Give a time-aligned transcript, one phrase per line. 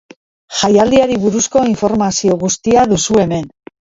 [0.59, 3.49] Jaialdiari buruzko informazio guztia duzue hemen.